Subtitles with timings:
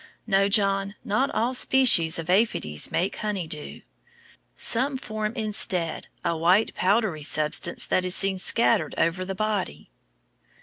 [0.25, 3.83] No, John, not all species of aphides make honey dew.
[4.55, 9.91] Some form instead a white, powdery substance that is seen scattered over the body.